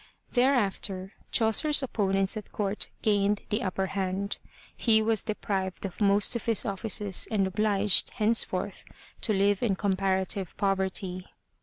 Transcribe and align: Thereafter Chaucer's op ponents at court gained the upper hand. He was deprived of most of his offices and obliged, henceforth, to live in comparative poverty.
Thereafter 0.31 1.13
Chaucer's 1.31 1.83
op 1.83 1.93
ponents 1.93 2.35
at 2.35 2.51
court 2.51 2.89
gained 3.03 3.43
the 3.49 3.61
upper 3.61 3.85
hand. 3.85 4.39
He 4.75 4.99
was 4.99 5.21
deprived 5.23 5.85
of 5.85 6.01
most 6.01 6.35
of 6.35 6.45
his 6.45 6.65
offices 6.65 7.27
and 7.29 7.45
obliged, 7.45 8.09
henceforth, 8.15 8.83
to 9.21 9.31
live 9.31 9.61
in 9.61 9.75
comparative 9.75 10.57
poverty. 10.57 11.27